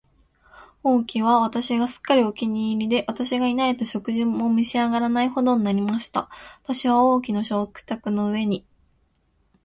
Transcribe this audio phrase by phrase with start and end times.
[0.81, 6.27] 王妃は私がすっかりお気に入りで、私がいないと食事も召し上らないほどになりました。
[6.63, 8.65] 私は王妃の食卓の上に、